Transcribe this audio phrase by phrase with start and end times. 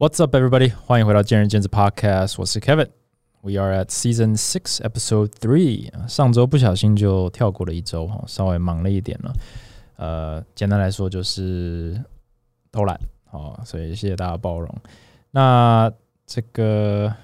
[0.00, 0.72] What's up, everybody？
[0.86, 2.88] 欢迎回到见仁见智 Podcast，我是 Kevin。
[3.42, 5.90] We are at season six, episode three。
[6.08, 9.34] 上周不小心就跳过了一周哈，稍微忙了一点了。
[9.96, 12.02] 呃，简单来说就是
[12.72, 12.98] 偷懒
[13.30, 14.74] 哦，所以谢谢大家包容。
[15.32, 15.92] 那
[16.26, 17.14] 这个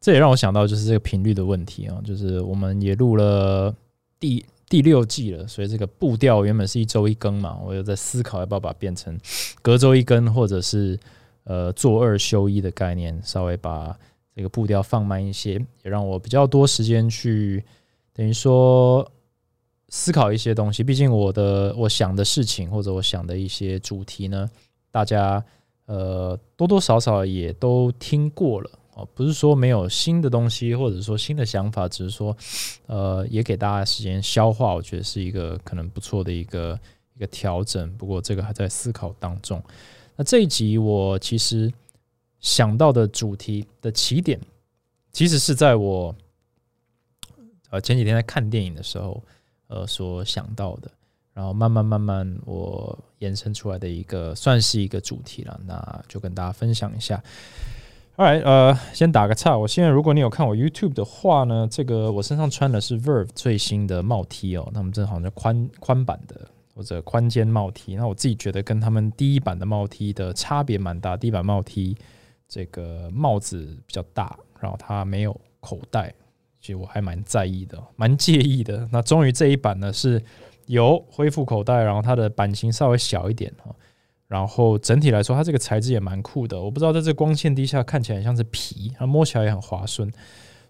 [0.00, 3.72] 这也让我想到就是这个频率的问题啊，就是我们也录了
[4.18, 9.16] 第第六季了，所以这个步调原本是一周一更嘛，我有在思考要不要把它变成
[9.62, 10.98] 隔周一更，或者是。
[11.44, 13.98] 呃，做二休一的概念，稍微把
[14.36, 17.64] 这个步调放慢一些，也让我比较多时间去
[18.12, 19.10] 等于说
[19.88, 20.84] 思考一些东西。
[20.84, 24.48] 毕竟我的我想的事情或者我想的一些主题呢，
[24.90, 25.44] 大家
[25.86, 32.36] 呃多多少少也都听过了哦，不是说没有新的东西或者说新的想法，只是说
[32.86, 36.78] 呃也给大家时间消化，我觉得是一个可能不错的一个
[37.16, 37.92] 一个调整。
[37.96, 39.60] 不过这个还在思考当中。
[40.20, 41.72] 那这一集我其实
[42.40, 44.38] 想到的主题的起点，
[45.12, 46.14] 其实是在我
[47.70, 49.22] 呃前几天在看电影的时候，
[49.68, 50.90] 呃所想到的，
[51.32, 55.58] 然后慢慢慢慢我延伸出来的一个，算是一个主题了。
[55.64, 57.24] 那就跟大家分享一下。
[58.16, 59.56] Alright，呃，先打个岔。
[59.56, 66.46] 我现在如果你有看我 YouTube 的话呢，这个我身上穿的是 Verve 最新的帽 T 哦，他们正好是宽宽版的。
[66.80, 71.14] 或者宽肩帽 T，那我自己觉得跟他们第一版的帽 T 的差别蛮大。
[71.14, 71.94] 第一版帽 T
[72.48, 76.14] 这个帽子比较大，然后它没有口袋，
[76.58, 78.88] 其实我还蛮在意的，蛮介意的。
[78.90, 80.22] 那终于这一版呢是
[80.68, 83.70] 有恢复口袋，然后它的版型稍微小一点哈，
[84.26, 86.58] 然后整体来说它这个材质也蛮酷的。
[86.58, 90.10] 我不知道在这光线底下看起来像是皮，它摸起来也很滑顺。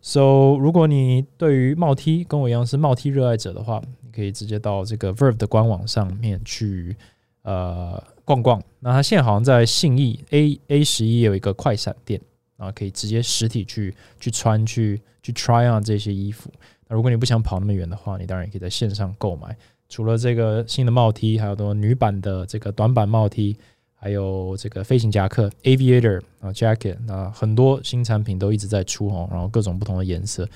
[0.03, 3.81] So 如果你对于帽 T 跟我一样是帽 T 热爱者的话，
[4.15, 6.97] 可以直接到这个 Verve 的官网上面去
[7.43, 8.63] 呃逛逛。
[8.79, 12.21] 那它现在好像在信义 A A 十一有一个快闪店，
[12.57, 16.51] 然后可以直接实体去去穿去去 try on 这些衣服。
[16.89, 19.57] 那如果你不想跑那么远的话，你当然也可以在线上购买。
[19.89, 23.57] 除了这个新的帽 T，还有多女版的这个短版帽 T，
[23.95, 30.49] 还有这个飞行夹克 Aviator 啊 Jacket，那很多新产品都一直在出哦，然后各种不同的颜色。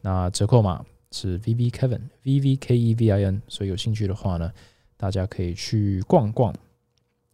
[0.00, 0.84] 那折扣码。
[1.12, 4.50] 是 V V Kevin V V K E V I N，所以有兴趣的话呢，
[4.96, 6.52] 大家可以去逛逛。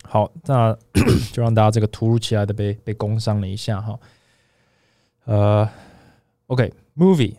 [0.03, 0.77] 好，那
[1.33, 3.99] 就让大家这个突如其来的被被工伤了一下哈。
[5.25, 5.69] 呃
[6.49, 7.35] ，OK，Movie，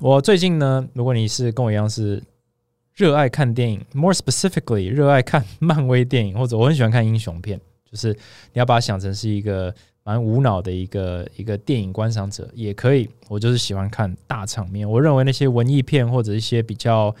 [0.00, 2.22] 我最近呢，如果你是跟我一样是
[2.94, 7.60] 热爱看电影，more specifically 热爱看 漫威电影，或者我很喜欢看英雄片，
[7.90, 8.12] 就是
[8.52, 9.74] 你要把它想成是一个。
[10.06, 14.88] 蛮无脑的一个一个电影观赏者也可以，我就是喜欢看大场面。
[14.88, 17.14] 我认为那些文艺片或者一些比较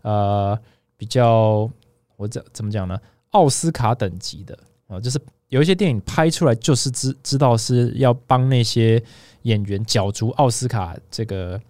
[0.00, 0.58] 呃
[0.96, 1.70] 比较
[2.16, 2.98] 我怎怎么讲呢？
[3.32, 4.58] 奥斯卡等级的
[4.88, 9.00] 啊，就是有一些电影拍出来就是知知道是要帮那些
[9.42, 11.60] 演员角逐奥斯卡这个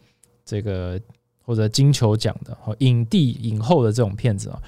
[0.45, 0.99] 这个
[1.45, 4.63] 或者金球奖的影帝影后的这种片子啊，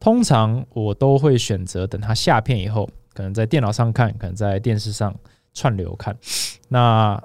[0.00, 5.14] 通常我都会选择等他下片以后，可能在电脑上看，可能在电视上。
[5.54, 6.14] 串流看，
[6.68, 7.22] 那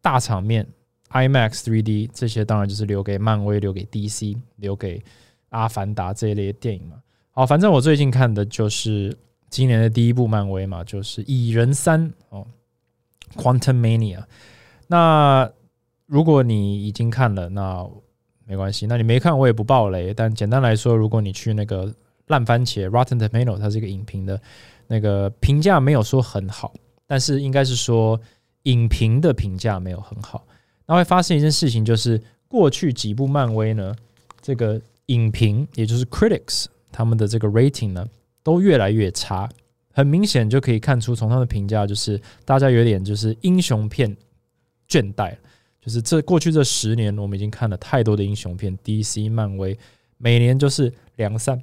[0.00, 0.66] 大场面
[1.10, 5.02] IMAX 3D 这些当然就是留给漫威、留给 DC、留给
[5.50, 6.96] 阿凡达这一类电影嘛。
[7.32, 9.16] 好，反正我最近看的就是
[9.50, 12.46] 今年的第一部漫威嘛，就是《蚁人三》哦，
[13.40, 14.18] 《Quantum Mania》。
[14.86, 15.50] 那
[16.06, 17.86] 如果你已经看了，那
[18.44, 20.14] 没关系；那你没看，我也不爆雷。
[20.14, 21.94] 但简单来说，如果你去那个
[22.28, 24.40] 烂番茄 Rotten Tomato，它是一个影评的
[24.86, 26.72] 那个评价没有说很好。
[27.08, 28.20] 但是应该是说，
[28.64, 30.46] 影评的评价没有很好。
[30.86, 33.92] 那会发生一件事情，就是过去几部漫威呢，
[34.40, 38.06] 这个影评也就是 critics 他们的这个 rating 呢，
[38.42, 39.48] 都越来越差。
[39.90, 44.16] 很明显就可以看出，从他们的评价就是大家有点就是英雄片
[44.88, 45.34] 倦怠
[45.80, 49.76] 就是这过去这十年，我们已经看了太多的英雄片，DC 漫威
[50.18, 51.60] 每年就是两三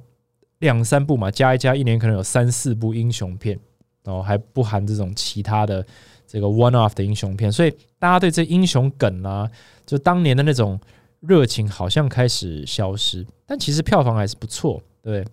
[0.58, 3.58] 两三部嘛，加一加，一年可能有三四部英雄片。
[4.06, 5.84] 然后还不含这种其他的
[6.26, 9.50] 这个 one off 的英雄片，所以大家对这英雄梗啊，
[9.84, 10.80] 就当年的那种
[11.20, 13.26] 热情好像开始消失。
[13.44, 15.24] 但其实票房还是不错，对？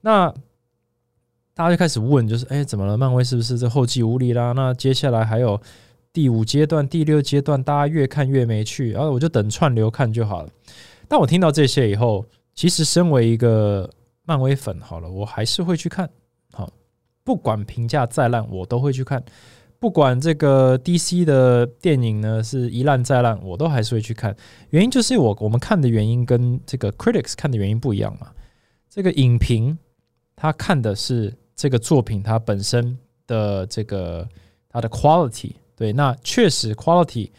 [0.00, 0.28] 那
[1.54, 2.96] 大家就开始问，就是哎，怎么了？
[2.96, 4.52] 漫威是不是这后继无力啦？
[4.52, 5.60] 那接下来还有
[6.12, 10.50] 第五阶段、第六阶段，大家越看越没趣，然后我就等串流看就好了。
[11.08, 12.24] 但我听到这些以后，
[12.54, 13.88] 其实身为一个
[14.24, 16.08] 漫威粉，好了，我还是会去看。
[17.26, 19.20] 不管评价再烂，我都会去看；
[19.80, 24.34] 不管这个 DC 的电影呢是一烂再烂，我都还是会去看。
[24.70, 28.28] 原因就是我我们看的原因跟这个 critics 看的原因不一样嘛。
[28.88, 29.76] 这个影评
[30.36, 32.96] 他看的是这个作品它本身
[33.26, 34.26] 的这个
[34.68, 35.50] 它的 quality。
[35.74, 37.30] 对，那确实 quality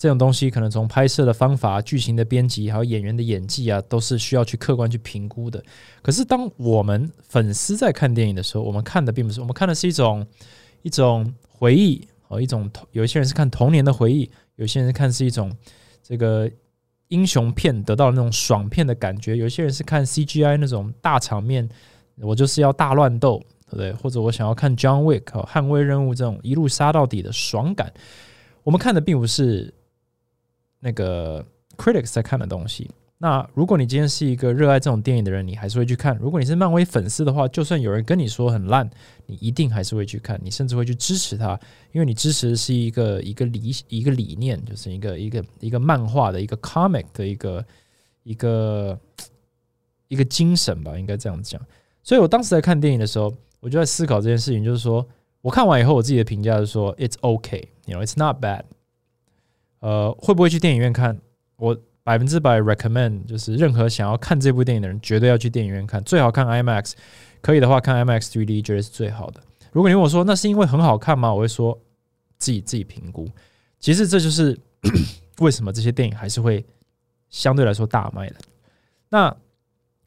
[0.00, 5.62] 这种东西，可能从拍摄的方法、剧情的编辑，还有演员的演技啊，都是需要去客观去评估的。
[6.00, 10.26] 可是，当我们粉丝在看电影的时候，我们看的并不是，我们看的是一种
[10.80, 15.54] 一种回忆哦，一种有一些人是看童年的回忆，有些人看是一种
[16.02, 16.50] 这个
[17.08, 21.68] 英雄片得到那种爽片的感觉，有些人是看 CGI 那种大场面，
[22.22, 23.42] 我就是要大乱斗。
[23.66, 23.92] 对不对？
[23.92, 27.92] 或者我想要看 John Wick 捍卫任务这种一路杀到底的爽感，
[28.64, 29.72] 我们看的并不是
[30.80, 31.44] 那个
[31.76, 32.90] critics 在看的东西。
[33.18, 36.16] 那如果你今天是一个热爱这种电影的人，你还是会去看。
[36.16, 38.90] 如果你是漫威粉丝的话，就算有人跟你说很烂，
[39.26, 41.58] 你一定还是会去看，你甚至会去支持他，
[41.92, 47.64] 因为你支持的是一个一个理一个理念，就是一个一个一个漫画的一个 comic 的一个
[48.22, 48.98] 一个
[50.08, 51.60] 一个精神吧，应该这样讲。
[52.02, 53.32] 所以我当时在看电影的时候。
[53.62, 55.06] 我就在思考这件事情，就是说，
[55.42, 58.62] 我看完以后，我自己的评价是说，it's okay，you know，it's not bad。
[59.80, 61.18] 呃，会不会去电影院看？
[61.56, 66.92] 我百分之百 recommend，就是任何想要看这部电影的人，绝对要去电影院看，最好看 IMAX，
[67.42, 69.40] 可以的话看 IMAX 3D，绝对是最好的。
[69.72, 71.34] 如果你问我说那是因为很好看吗？
[71.34, 71.78] 我会说
[72.38, 73.28] 自己自己评估。
[73.78, 74.58] 其实这就是
[75.40, 76.64] 为什么这些电影还是会
[77.28, 78.36] 相对来说大卖的。
[79.08, 79.36] 那。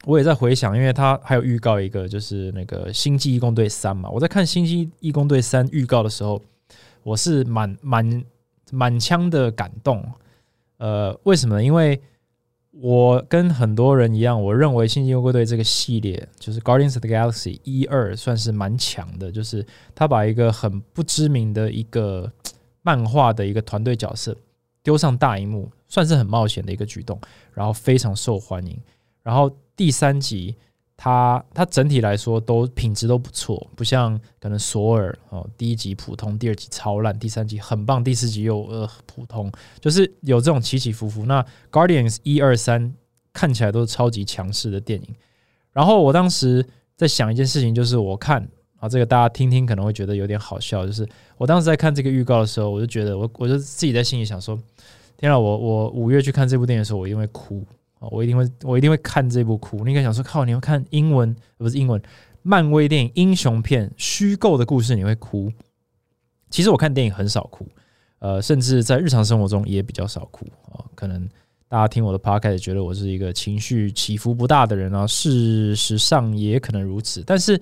[0.06, 4.10] 我也在回想，因为他还有预告一个，就是那个《星际义工队三》嘛。
[4.10, 6.38] 我在看《星际义工队三》预告的时候，
[7.02, 8.22] 我是满满
[8.70, 10.04] 满腔的感动。
[10.78, 11.64] 呃，为什么呢？
[11.64, 12.00] 因为
[12.70, 19.30] 我跟很多人一样，我认为《星际义工队》这个系列，就是《Guardians of the Galaxy》一二，算是蛮强的。
[19.30, 22.30] 就是他把一个很不知名的一个
[22.82, 24.36] 漫画的一个团队角色
[24.82, 27.20] 丢上大荧幕，算是很冒险的一个举动，
[27.52, 28.80] 然后非常受欢迎，
[29.22, 29.50] 然后。
[29.76, 30.54] 第三集，
[30.96, 39.50] 它它整体来说都品质都不错，不像可能索尔哦，第一集普通，第二集超烂，第三集很棒，第四集又呃普通，
[39.80, 41.26] 就是有这种起起伏伏。
[41.26, 42.94] 那 Guardians 一二三
[43.32, 45.08] 看起来都是超级强势的电影。
[45.72, 46.64] 然后我当时
[46.96, 48.48] 在想一件事情，就是我看
[48.78, 51.06] 啊，这个大家听听可能会觉得有点好笑，就是
[51.36, 54.56] 我当时在看这个预告的时候，我就觉得我我就自己在心里想说，
[55.16, 57.66] 天啊，我我五月去看这部电影的时候，我因为哭。
[58.10, 59.84] 我一定会，我一定会看这部哭。
[59.84, 62.00] 你应该想说，靠，你会看英文不是英文，
[62.42, 65.50] 漫威电影英雄片虚构的故事，你会哭。
[66.50, 67.66] 其实我看电影很少哭，
[68.18, 70.84] 呃，甚至在日常生活中也比较少哭啊。
[70.94, 71.28] 可能
[71.68, 77.22] 大家听我的 podcast 觉得我是一个情绪起伏不大的人啊，事实上也可能如此。
[77.26, 77.60] 但是，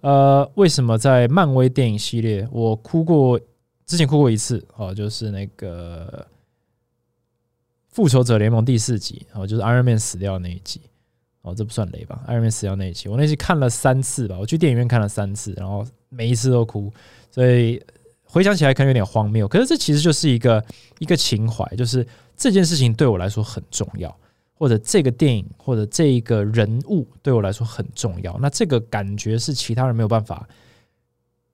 [0.00, 3.40] 呃，为什么在漫威电影系列我哭过？
[3.86, 6.26] 之前哭过一次哦，就是那个。
[7.94, 10.80] 复仇者联盟第四集，哦，就是 Iron Man 死掉那一集，
[11.42, 16.92] 哦，这不算雷吧？Iron Man 死掉那一集，我那集看了三次吧，我去电影院看了三次，然后每一次都哭，
[17.30, 17.80] 所以
[18.24, 19.46] 回想起来可能有点荒谬。
[19.46, 20.64] 可是这其实就是一个
[20.98, 22.04] 一个情怀，就是
[22.36, 24.12] 这件事情对我来说很重要，
[24.54, 28.36] 或者这个电影或者这一个人物对我来说很重要。
[28.40, 30.48] 那这个感觉是其他人没有办法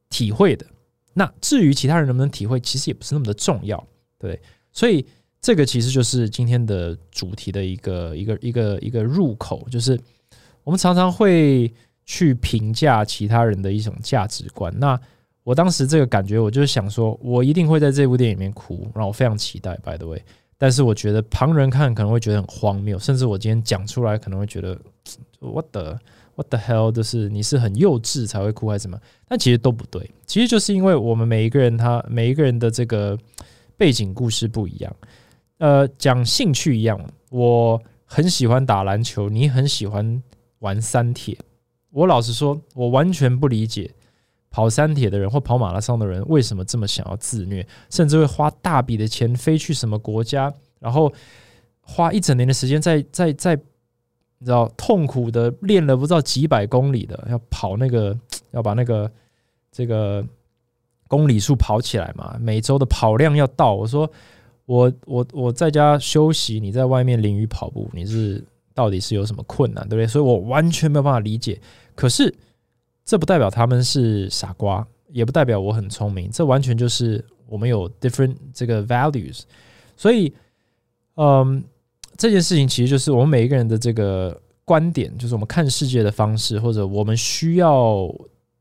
[0.08, 0.64] 体会的。
[1.12, 3.86] 那至于其他人能不能体会，其实也不是那么的重要，
[4.18, 4.40] 对，
[4.72, 5.06] 所以。
[5.40, 9.98] 这个其实就是今天的主题的一个一个一个一个入口，就是
[10.64, 11.72] 我们常常会
[12.04, 14.72] 去评价其他人的一种价值观。
[14.78, 15.00] 那
[15.42, 19.74] 我当时这个感觉，我就是想说，我一定会在这部电影里面哭，然后我非常期待。
[19.78, 20.22] By the way，
[20.58, 24.78] 但是我觉得旁人看可能会觉得很荒谬，甚至我今天讲出来可能会觉得
[25.40, 25.98] What the
[26.34, 26.92] What the hell？
[26.92, 29.00] 就是你是很幼稚才会哭还是什么？
[29.26, 33.18] 但其实都不对，其实就是因为我们每一个人他每一个人的这个
[33.78, 34.94] 背景故事不一样。
[35.60, 36.98] 呃，讲兴趣一样，
[37.28, 40.22] 我很喜欢打篮球，你很喜欢
[40.60, 41.36] 玩三铁。
[41.90, 43.90] 我老实说，我完全不理解
[44.50, 51.12] 跑三铁的人或跑马拉松的人为什么这么想要自虐，甚至会花大笔的钱飞去什么国家，然后
[51.82, 53.54] 花一整年的时间在在在，
[54.38, 58.18] 你知道痛苦的练了不知道几百公里的，要跑那个
[58.52, 59.12] 要把那个
[59.70, 60.24] 这个
[61.06, 63.74] 公里数跑起来嘛，每周的跑量要到。
[63.74, 64.10] 我说。
[64.70, 68.40] 我我我在家休息，你在外面淋雨跑步，你是
[68.72, 70.06] 到底是有什么困难，对不对？
[70.06, 71.60] 所以我完全没有办法理解。
[71.96, 72.32] 可是
[73.04, 76.30] 这不代表他们是傻瓜，也不代表我很聪明。
[76.30, 79.40] 这完全就是我们有 different 这个 values。
[79.96, 80.32] 所以，
[81.16, 81.64] 嗯，
[82.16, 88.08] 这件事情其实就是我们每一个人的这个观点，就是我们看世界的方式，或者我们需要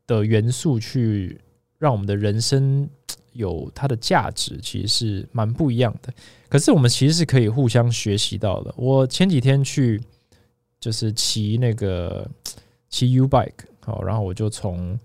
[0.08, 1.40] 的元素，去
[1.78, 2.90] 让我们的人生。
[3.32, 6.12] 有它的价值，其实是蛮不一样的。
[6.48, 8.74] 可是我们其实是可以互相学习到的。
[8.76, 10.02] 我前几天去
[10.78, 12.28] 就是骑那个
[12.88, 14.98] 骑 U bike，好，然后我就从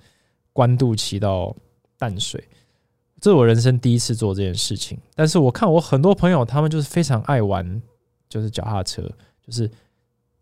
[0.53, 1.55] 关渡骑到
[1.97, 2.43] 淡水，
[3.21, 4.97] 这是我人生第一次做这件事情。
[5.15, 7.81] 但是我看我很多朋友，他们就是非常爱玩，
[8.27, 9.03] 就是脚踏车，
[9.45, 9.69] 就是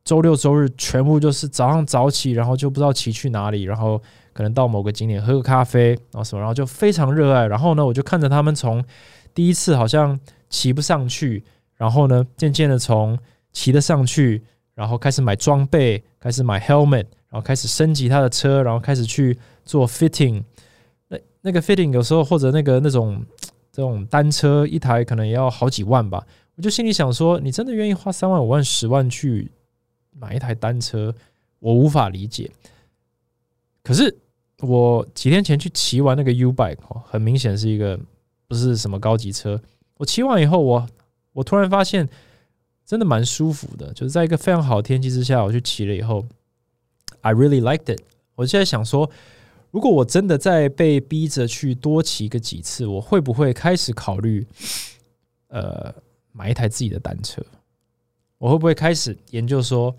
[0.06, 4.02] 周六周日全部就是早上早起，然后就不知道骑去哪里，然后
[4.34, 7.46] 可能到某个景点喝个咖啡，然后什么，然后就非常热爱。
[7.46, 8.84] 然后呢，我就看着他们从
[9.34, 11.44] 第一次好像骑不上去，
[11.76, 13.18] 然后呢，渐渐的从
[13.52, 14.42] 骑得上去，
[14.74, 20.44] 然后开始买装备，开始买 helmet，然后开始升级他的车，然后开始去做 fitting。
[21.08, 23.24] 那那个 fitting 有时候或者那个那种
[23.72, 26.26] 这种单车一台可能也要好几万吧。
[26.56, 29.52] 我就心里想说，你真的愿意花三万、五万、十万去
[30.12, 31.14] 买一台单车？
[31.60, 32.52] 我无法理解。
[33.82, 34.16] 可是
[34.64, 38.00] 我几天前去骑完那个 U bike，很明显是一个
[38.48, 39.62] 不是什么高级车。
[39.98, 40.88] 我骑完以后，我
[41.34, 42.10] 我突然发现。
[42.86, 46.24] 真的蛮舒服的，就是在一个非常好的天气之下，我去骑了以后
[47.22, 48.02] ，I really liked it。
[48.36, 49.10] 我现在想说，
[49.72, 54.46] 如果我真的在被逼着去多骑个几次，我会不会开始考虑，
[55.48, 55.96] 呃，
[56.34, 57.42] 买一台自己的单车？
[58.38, 59.96] 我会不会开始研究说，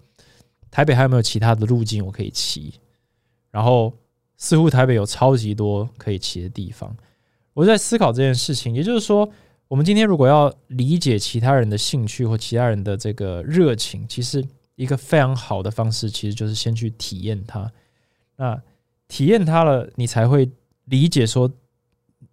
[0.70, 2.74] 台北还有没有其他的路径我可以骑？
[3.50, 3.90] 然后，
[4.44, 6.94] 似乎台北有超级多可以骑的地方。
[7.54, 9.28] 我在思考这件事情，也就是说。
[9.66, 14.44] 我们今天如果要理解其他人的兴趣或其他人的这个热情，其实
[14.76, 17.72] 一个非常好的方式，其实就是先去体验它。
[18.36, 18.62] 那
[19.08, 20.48] 体验它了，你才会
[20.84, 21.50] 理解说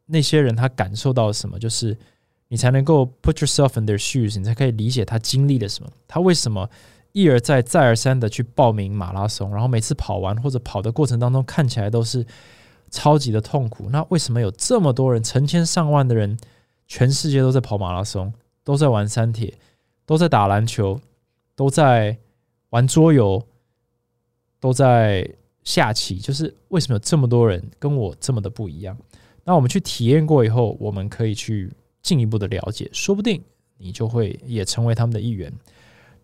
[0.06, 1.98] 那些人他感受到什么，就是
[2.50, 6.70] 你才能够 put yourself in their shoes，你才可以理解他经历了什么，他为什么
[7.12, 12.26] 一而再再而三的去报名马拉松，然后每次跑完或者跑的过程当中看起来都是
[12.90, 13.90] 超级的痛苦。
[13.90, 16.38] 那为什么有这么多人，成千上万的人？
[16.88, 18.34] 全世界都在跑马拉松，
[18.66, 19.54] 都在玩三铁，
[20.06, 21.00] 都在打篮球，
[21.56, 22.18] 都在
[22.72, 23.42] 玩桌游，
[24.60, 25.26] 都在
[25.64, 26.18] 下棋。
[26.18, 28.98] 就是为什么有这么多人跟我这么的不一样？
[29.46, 33.42] 那我们去体验过以后，我们可以去进一步的了解，说不定
[33.78, 35.50] 你就会也成为他们的一员。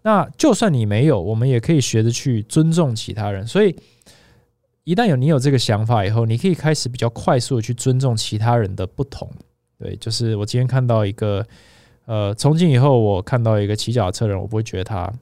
[0.08, 3.46] 那就算你没有，我们也可以学着去尊重其他人。
[3.46, 3.76] 所以，
[4.86, 9.30] 一旦有你有这个想法以后，你可以开始比较快速的去尊重其他人的不同。
[9.78, 11.46] 对，就是我今天看到一个，
[12.06, 15.14] 呃，从今以后我看到一个骑脚踏车的人，我不会觉得他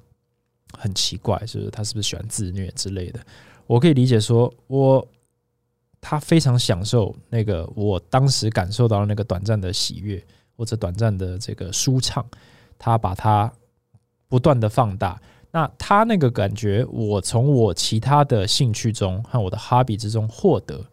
[0.77, 3.19] 很奇怪，就是他是不是喜欢自虐之类的。
[3.65, 5.03] 我可以理解说，我
[5.99, 10.23] 他非常享受那个我当时感受到的那个短暂的喜悦
[10.55, 12.23] 或者短暂的这个舒畅，
[12.77, 13.51] 他把他
[14.27, 15.21] 不断的放大。
[15.51, 20.83] 那他那个感觉，我从我其他的兴趣中和我的哈比之中获得。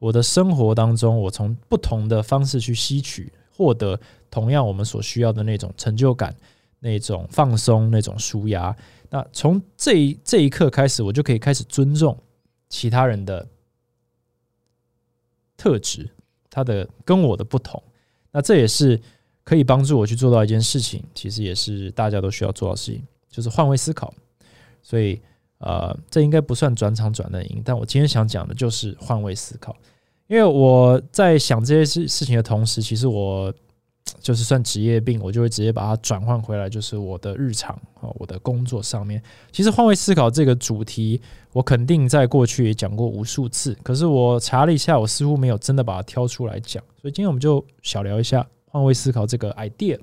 [0.00, 3.98] 我的生活当中，我从不同的方式去吸取、获得
[4.30, 6.34] 同样我们所需要的那种成就感、
[6.78, 8.76] 那种放松、那种舒压。
[9.10, 12.16] 那从这一这一刻开始，我就可以开始尊重
[12.68, 13.46] 其他人的
[15.56, 16.08] 特质，
[16.50, 17.82] 他的跟我的不同。
[18.30, 19.00] 那这也是
[19.48, 24.12] 可以帮助我去做到一件事情，其实也是大家都需要做到事情，就是换位思考。
[24.82, 25.20] 所以。
[25.60, 29.74] 呃，这应该不算转场转的音，但我今天想讲的就是换位思考。
[30.28, 33.52] 因为我在想这些事事情的同时，其实我
[34.20, 39.20] 就是算职业病，我就会直接把它转换回来，就是我的日常啊，我的工作上面。
[39.50, 41.20] 其实换位思考这个主题，
[41.52, 49.98] 我肯定在过去也讲过无数次，可是我查了一下，我似乎没有真的把它挑出来讲，所以今天我们就小聊一下换位思考这个 idea。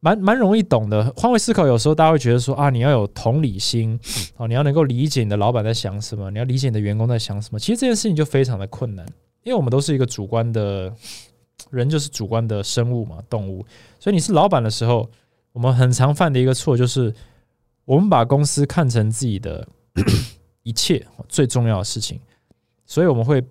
[0.00, 3.98] 蛮蛮容易懂的，换位思考有时候大家会觉得说啊，你要有同理心
[4.36, 7.58] 啊，你要能够理解你的老板在想什么，你要理解你的员工在想什么。
[7.58, 9.04] 其实这件事情就非常的困难，
[9.42, 10.94] 因为我们都是一个主观的
[11.70, 13.66] 人，就是主观的生物嘛，动物。
[13.98, 15.10] 所以你是老板的时候，
[15.52, 17.12] 我们很常犯的一个错就是，
[17.84, 19.66] 我们把公司看成自己的
[20.62, 22.20] 一切最重要的事情，
[22.84, 23.42] 所以我们会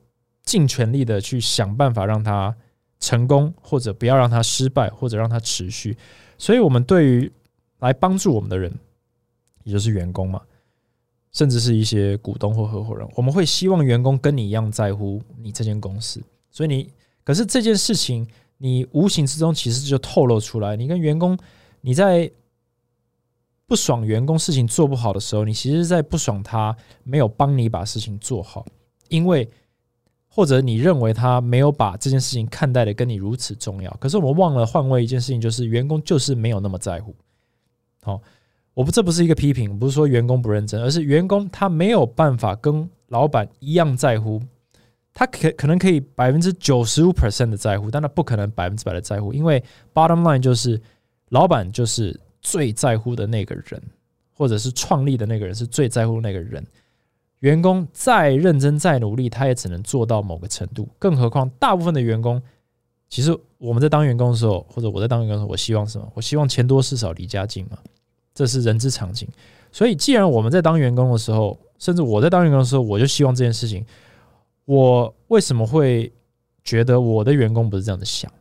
[0.44, 2.55] 尽全力的去想办法让它
[3.05, 5.95] 成功，或者不要让它失败，或者让它持续。
[6.39, 7.31] 所以，我们对于
[7.77, 8.74] 来帮助我们的人，
[9.63, 10.41] 也就是员工嘛，
[11.31, 16.19] 甚至是一些股东或合伙人，我们会希望员工跟你一样在乎你这间公司。
[16.50, 16.91] 所以，你
[17.24, 21.38] 可是这件事情，你无形之中其实就透露出来，你跟员工
[21.81, 22.31] 你在
[23.67, 28.65] 不爽员工事情做不好的时候，你其实在不爽他没有帮你把事情做好，
[29.09, 29.47] 因为。
[30.36, 37.15] 或者你认为他没有把这件事情看待的跟你如此重要，可是我们忘了换位一件事情，就是员工就是没有那么在乎。
[38.01, 38.22] 好，
[38.74, 44.42] 我不这不是一个批评，不是说员工不认真，而是员工他没有办法跟老板一样在乎，
[45.13, 49.63] 他可可能可以百分之九十五 percent 的在乎，但他不可能百分之百的在乎，因为
[49.94, 50.77] bottom line 就是
[51.30, 53.82] 老板就是最在乎的那个人，
[54.34, 56.62] 或者是创立的那个人是最在乎那个人。
[57.46, 60.90] 员工再认真再努力，他也只能做到某个程度。
[60.98, 62.42] 更何况，大部分的员工
[63.08, 66.12] 其实我们在当员工的时候，或者我在当员工的时候，我希望什么？
[66.16, 67.78] 我希望钱多事少离家近嘛，
[68.34, 69.30] 这是人之常情。
[69.72, 73.86] 所以，既然我们在当员工的时候，甚至我在当员工的时候，我就希望这件事情，
[74.66, 76.12] 我为什么会
[76.64, 78.32] 觉得我的员工不是这样的想，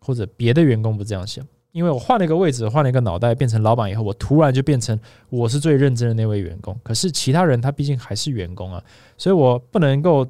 [0.00, 1.42] 或者别的员工不这样想？
[1.72, 4.98] 因为我换了一个位置，换了一个脑袋，变成老板以后，我突然就变成
[5.28, 6.76] 我是最认真的那位员工。
[6.82, 8.82] 可是其他人他毕竟还是员工啊，
[9.16, 10.26] 所以我不能够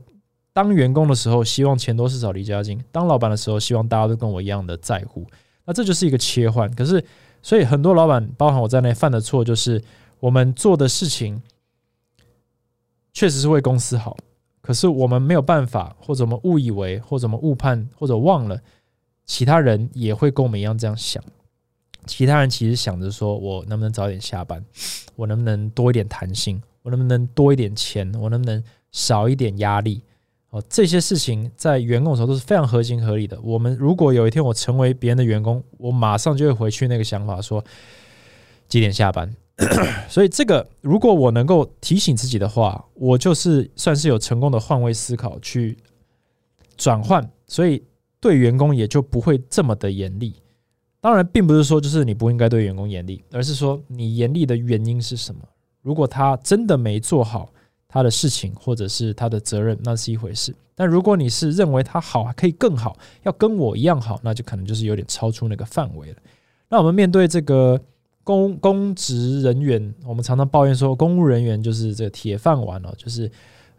[0.52, 5.26] 当员工的时候希望钱多事少离家近，当老板的时候希望大家都跟我一样的在乎。
[5.64, 6.70] 那这就是一个切换。
[6.74, 7.02] 可是，
[7.40, 9.82] 所以很多老板，包含我在内，犯的错就是
[10.18, 11.40] 我们做的事情
[13.12, 14.16] 确实是为公司好，
[14.60, 18.60] 可是我们没有办法，或者我们误以为，或者我们误判，或者忘了。
[19.30, 21.22] 其他人也会跟我们一样这样想。
[22.04, 24.60] 其他人其实想着说：“我能不能早点下班？
[25.14, 26.60] 我能不能多一点弹性？
[26.82, 28.12] 我能不能多一点钱？
[28.18, 28.60] 我能不能
[28.90, 30.02] 少一点压力？”
[30.50, 33.40] 哦，这些事情在员工的时候都是非常合情合理的。
[33.40, 37.64] 我们如果有一天我成为别人的员工，我马上就会回去那个想法，说
[38.66, 39.32] 几点下班。
[40.10, 45.78] 所以这个如果我能够提醒自己的话，我就是算是有成功的换位思考去
[46.76, 47.30] 转换。
[47.46, 47.80] 所以。
[48.20, 50.34] 对员工也就不会这么的严厉，
[51.00, 55.40] 当然，并不是说就是你不应该对员工严厉，而是说你严厉的原因是什么？
[55.80, 57.50] 如果他真的没做好
[57.88, 60.54] 他的事情，或者是他的责任，那是一回事。
[60.74, 66.16] 但如果你是认为他好，可以更好，要跟我一样好，那就可能就是有点超出那个范围了。
[66.68, 67.80] 那我们面对这个
[68.22, 73.30] 公公职人员，我们常常抱怨说，公务人员就是这个铁饭碗哦，就是。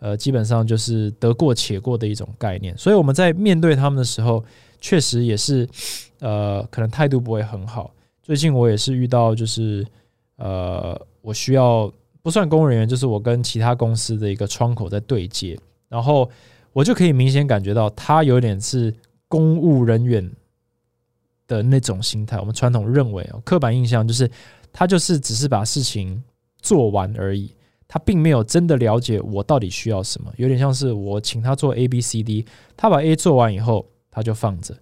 [0.01, 4.43] 呃，基本上就是得过且过的一种概念，所以我们在面对他们的时候，
[4.79, 5.69] 确实也是，
[6.19, 7.93] 呃，可能态度不会很好。
[8.23, 9.85] 最近我也是遇到，就是
[10.37, 11.93] 呃，我需要
[12.23, 15.55] 不算公务人员，就是我跟其他公司的一个窗口在对接，
[15.87, 16.27] 然后
[16.73, 18.91] 我就可以明显感觉到他有点是
[19.27, 20.31] 公务人员
[21.45, 22.39] 的那种心态。
[22.39, 24.27] 我们传统认为哦，刻板印象就是
[24.73, 26.23] 他就是只是把事情
[26.59, 27.53] 做完而已。
[27.93, 32.45] 他并没有真的了解我到底需要什么，有点像是我请他做 A B C D，
[32.77, 34.73] 他把 A 做完以后他就放着，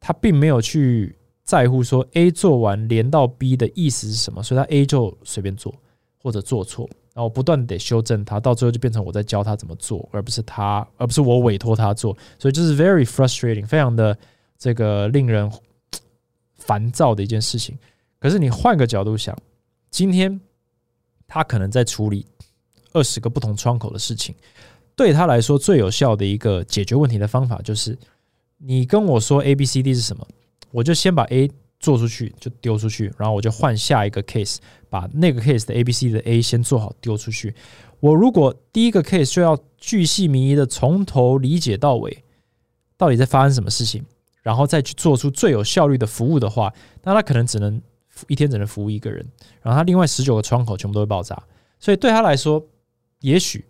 [0.00, 5.74] 他并没有去在乎说 A 做完连到 B 的意思是什么，所以他 A 就随便做
[6.16, 14.16] 或者做错，然后不断得修正他，到最后就变成我在教他怎么做，而不是他，而不是我委托他做，所以就是 very frustrating，非常的
[14.56, 15.52] 这个令人
[16.54, 17.76] 烦躁的一件事情。
[18.18, 19.36] 可是你换个角度想，
[19.90, 20.40] 今天。
[21.28, 22.24] 他可能在处理
[22.92, 24.34] 二十个不同窗口的事情，
[24.94, 27.98] 对他来说最有效的一个解决问题的方法就是，
[28.58, 30.26] 你跟我说 A B C D 是什么，
[30.70, 34.56] 我就先把 A 做出去，就丢出去，然后我就换下一个 case，
[34.88, 37.54] 把那个 case 的 A B C 的 A 先做好丢出去。
[38.00, 42.24] 我如果第一个 case 就要巨细靡遗的从头理解到尾，
[42.96, 44.04] 到底在发生什么事情，
[44.42, 47.82] 然后再去做出最有效率的服务的话，那他可能只能。
[48.28, 49.24] 一天只能服务一个人，
[49.62, 51.40] 然后他另外十九个窗口全部都会爆炸，
[51.78, 52.64] 所以对他来说，
[53.20, 53.64] 也许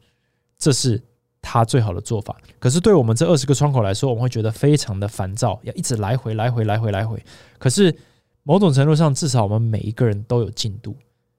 [0.59, 1.02] 这是
[1.42, 2.37] 他最好的做法。
[2.59, 7.22] 可是对我们这二十个窗口来说，我们会觉得非常的烦躁，要一直来回来回来回来回。
[7.59, 7.94] 可是
[8.42, 10.96] 某种程度上，至少我们每一个人都有进度，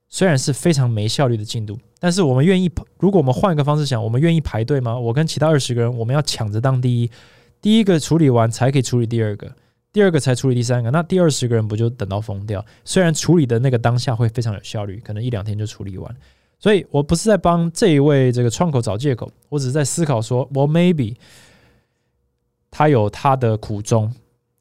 [0.10, 2.70] 虽然是非常没效率的进度，但是我们愿意。
[3.00, 4.98] 如果我们换一个方式想，我们愿意排队吗？
[4.98, 7.12] 我跟其他二十个人，我们要抢着当第一，
[7.62, 9.52] 第一个处理完才可以处理第二个。
[9.94, 12.64] 第二个才处理第三个，那第二十个人不就等到疯掉？
[12.86, 16.16] 虽然处理的那个当下会非常有效率，可能一两天就处理完。
[16.60, 21.16] 所以我不是在帮这一位这个窗口找借口，我只是在思考说，我 maybe
[22.70, 24.14] 他有他的苦衷，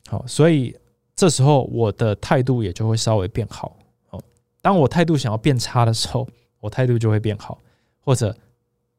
[0.07, 0.75] 好，所以
[1.15, 3.77] 这时候我的态度也就会稍微变好。
[4.11, 4.23] 哦，
[4.63, 6.27] 当我态度想要变差的时候，
[6.61, 7.59] 我态度就会变好，
[8.01, 8.35] 或者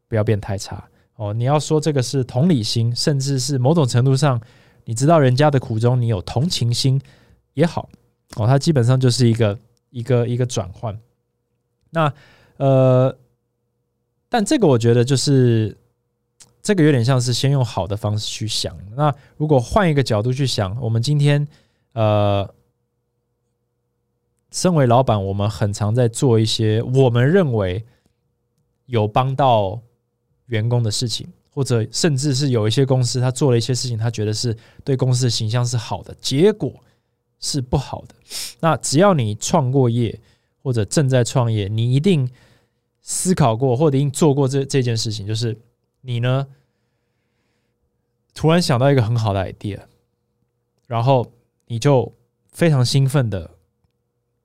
[0.08, 0.84] 不要变太差。
[1.16, 4.40] 哦，你要说这个是同理心，甚至是某种程度上。
[4.88, 7.00] 你知道人家的苦衷，你有同情心
[7.56, 7.90] 也好
[8.38, 10.98] 哦，它基本上就是一个一个一个转换。
[11.90, 12.14] 那
[12.56, 13.14] 呃，
[14.30, 15.78] 但这个我觉得就是
[16.62, 18.78] 这个有点像是先用好的方式去想。
[18.96, 21.46] 那如果换一个角度去想，我们今天
[21.92, 22.50] 呃，
[24.52, 27.86] 身为老板，我们很常在做一些我们认为
[28.86, 29.82] 有帮到
[30.46, 31.28] 员工的事情。
[31.58, 36.72] 或者甚至是有一些公司，他做了一些事情，他觉得是对公司的形象是好的，结果
[37.40, 38.14] 是不好的。
[38.60, 40.20] 那只要你创过业
[40.62, 42.30] 或者正在创业，你一定
[43.02, 45.58] 思考过或者已经做过这这件事情，就是
[46.02, 46.46] 你呢
[48.36, 49.80] 突然想到一个很好的 idea，
[50.86, 51.26] 然后
[51.66, 52.14] 你就
[52.52, 53.50] 非常兴奋的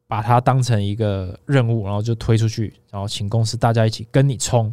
[0.07, 4.73] 把它当成一个任务，然后就推出去，然后请公司大家一起跟你冲。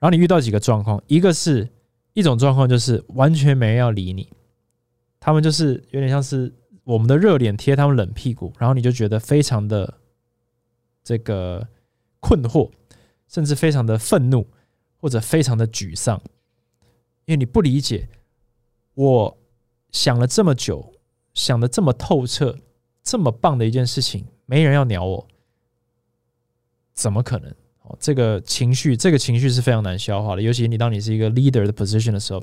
[0.00, 1.68] 然后你遇到几个状况，一个是
[2.14, 4.32] 一种状况就是完全没人要理你，
[5.20, 6.52] 他们就是有点像是
[6.84, 10.00] 我们的热脸贴他们冷屁股，然后你就觉得非常的
[11.04, 11.68] 这个
[12.18, 12.70] 困惑，
[13.28, 14.46] 甚至非常的愤怒，
[14.96, 16.20] 或者非常的沮丧，
[17.26, 18.08] 因为你不理解，
[18.94, 19.38] 我
[19.92, 20.94] 想了这么久，
[21.34, 22.58] 想的这么透彻，
[23.02, 25.28] 这么棒的一件事情，没人要鸟我，
[26.94, 27.54] 怎么可能？
[27.98, 32.42] 这个情绪，这个情绪是非常难消化的，尤其你当你是一个 leader 的 position 的时候。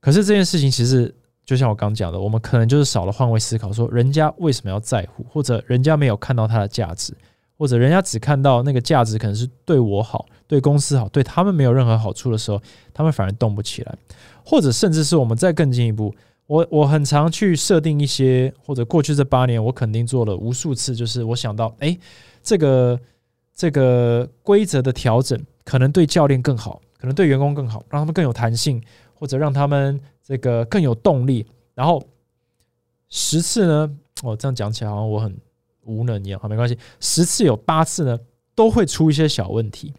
[0.00, 1.14] 可是这件事情其实。
[1.42, 7.12] 就像我刚讲的，我们可能就是少了换位思考，说人家为什么要在乎，或者人家没有看到它的价值，
[7.58, 12.62] 或者人家只看到那个价值可能是对我好、对公司好，对他们没有任何好处的时候，
[12.94, 13.98] 他们反而动不起来，
[14.44, 16.14] 或者甚至是我们再更进一步，
[16.46, 21.98] 我我很常去设定一些，或者过去这八年我肯定做了无数次，就是我想到，哎，
[22.44, 22.96] 这个
[23.60, 30.00] 这个规则的调整可能对教练更好，可能对员工更好，让他们更有弹性，或者让他们。
[30.22, 31.44] 这个更有动力，
[31.74, 32.00] 然后
[33.08, 33.98] 十次呢？
[34.22, 35.36] 哦，这样讲起来好像我很
[35.82, 36.38] 无能一样。
[36.38, 38.16] 好，没关系，十次有八次呢
[38.54, 39.92] 都会出一些小问题，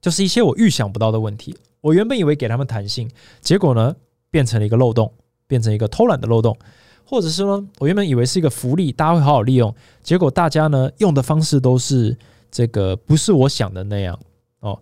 [0.00, 1.56] 就是一些我预想不到的问题。
[1.80, 3.08] 我原本以为给他们弹性，
[3.40, 3.94] 结果呢
[4.28, 5.12] 变成了一个漏洞，
[5.46, 6.58] 变成一个偷懒的漏洞，
[7.04, 12.18] 或者是呢我原本以为是一个福利，大家会好好利用，结果大家呢用的方式都是
[12.54, 14.18] 这个不是我想的那样。
[14.60, 14.80] 哦，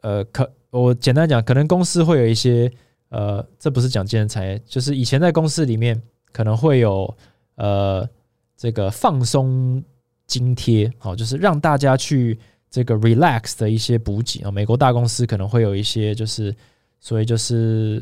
[0.00, 2.70] 呃，可我简单讲，可能公司会有一些。
[3.12, 6.00] 呃，这不是讲健身产业，就是以前在公司里面
[6.30, 7.12] 可能会有
[7.56, 8.08] 呃
[8.56, 9.82] 这个放松
[10.28, 12.38] 津贴，好，就是让大家去
[12.70, 14.50] 这个 relax 的一些补给啊。
[14.52, 16.54] 美国大公司可能会有一些，就是
[17.00, 18.00] 所以就是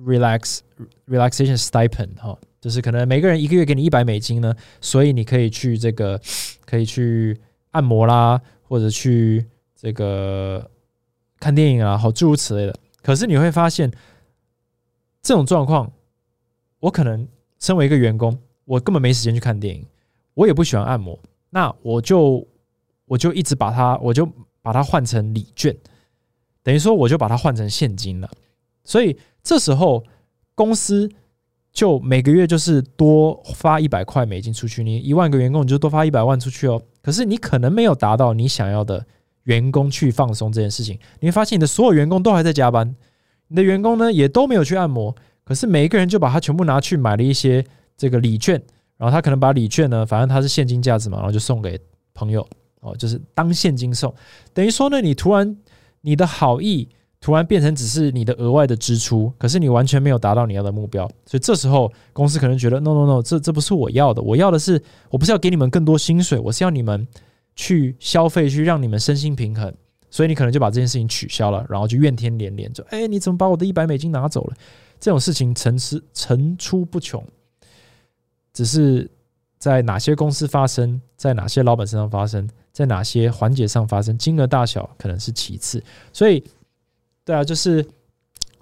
[0.00, 0.58] relax
[1.06, 6.20] relaxation stipend 哈，就是可能每个人一个月给你一百美金呢，所以你可以去这个
[6.64, 7.40] 可以去
[7.76, 10.70] 按摩啦，或者去这个
[11.38, 12.74] 看电影啊，好诸如此类的。
[13.02, 13.90] 可是你会发现，
[15.20, 15.92] 这种状况，
[16.80, 17.28] 我可能
[17.60, 19.84] 身为一个员工，我根本没时间去看电影，
[20.32, 21.18] 我也不喜欢按摩，
[21.50, 22.48] 那我就
[23.04, 24.26] 我就一直把它，我就
[24.62, 25.76] 把它换成礼券，
[26.62, 28.30] 等于说我就把它换成现金了。
[28.84, 30.02] 所以这时候
[30.54, 31.10] 公司
[31.72, 36.82] 就每个月就是多发一百块美金出去，你一万个员工你就多发一百万出去哦。
[37.06, 39.06] 可是你可能没有达到你想要的。
[39.46, 42.96] 员工去放松这件事情，你会发现你的所有员工都还在加班，
[43.46, 45.14] 你的员工呢也都没有去按摩，
[45.44, 47.64] 可是每一个人就把它全部拿去买了一些
[47.96, 48.60] 这个礼券，
[48.96, 51.80] 然后他可能把礼券呢，反正他是现金价值嘛，然后就送给
[52.12, 52.44] 朋友
[52.80, 54.12] 哦，就是当现金送，
[54.52, 55.56] 等于说呢，你突然
[56.00, 56.88] 你的好意
[57.26, 67.04] 突然变成只是你的额外的支出，可是你完全没有达到你要的目标，所以这时候公司可能觉得 no no no，这这不是我要的，我要的是我不是要给你们更多薪水，我是要你们。
[67.56, 69.74] 去消费，去让你们身心平衡，
[70.10, 74.54] 所以你可能就把这件事情取消了，然后就怨天连连，就哎，你怎么把我的一百美金拿走了？
[75.00, 77.24] 这种事情层出层出不穷，
[78.52, 79.10] 只是
[79.58, 85.82] 在哪些公司发生，在哪些老板身上发生，在哪些环节上发生，金额大小可能是其次。
[86.12, 86.44] 所以，
[87.26, 87.84] 对啊，就是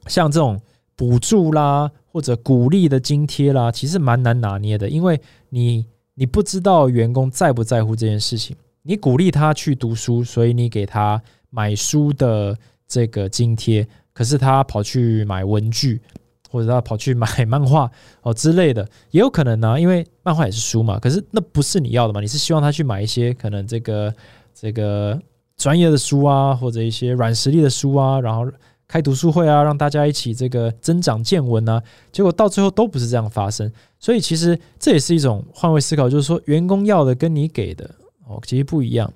[0.07, 0.61] 像这种
[0.96, 8.57] 补助啦，或者鼓励的津贴啦，其实蛮难拿捏的，因为你你不知道员工在不在乎这件事情。
[8.83, 12.57] 你鼓励他去读书，所以你给他买书的
[12.88, 13.87] 这个津贴。
[14.12, 16.00] 可是他跑去买文具，
[16.48, 17.90] 或者他跑去买漫画
[18.22, 19.81] 哦之类的，也有可能呢。
[19.81, 20.98] 因为漫画也是书嘛。
[21.00, 22.20] 可是那不是你要的嘛？
[22.20, 24.14] 你是希望他去买一些可能这个
[24.55, 25.20] 这个
[25.57, 28.51] 专业的书啊，或者一些软实力的书啊，然后
[28.87, 31.83] 开读书会啊，让大家一起这个增长见闻啊。
[32.12, 33.71] 结果到最后都不是这样发生。
[33.99, 37.88] 所以其实这也是一种换位思考，就是说员工要的跟你给的。
[38.27, 39.12] 哦，其实不一样。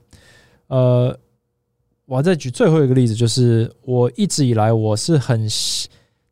[0.69, 1.19] 呃，
[2.05, 5.49] 我再举最后一个例子，就是我一直以来我是很，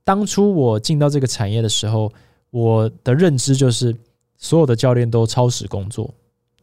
[0.05, 2.13] 当初我进到这个产业的时候，
[2.51, 3.95] 我的认知就是
[4.37, 6.13] 所有的教练都超时工作，